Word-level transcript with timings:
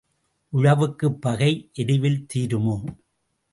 உழவுக்குப் 0.53 1.19
பகை 1.21 1.51
எருவில் 1.73 2.25
தீருமோ? 2.33 2.75